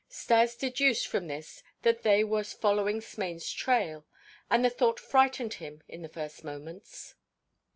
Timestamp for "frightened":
4.99-5.53